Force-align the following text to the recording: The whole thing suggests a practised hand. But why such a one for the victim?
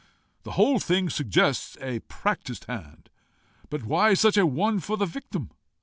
The 0.41 0.53
whole 0.53 0.79
thing 0.79 1.11
suggests 1.11 1.77
a 1.79 1.99
practised 1.99 2.65
hand. 2.65 3.11
But 3.69 3.83
why 3.83 4.15
such 4.15 4.35
a 4.35 4.47
one 4.47 4.79
for 4.79 4.97
the 4.97 5.05
victim? 5.05 5.51